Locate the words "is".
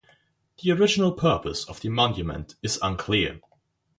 2.63-2.79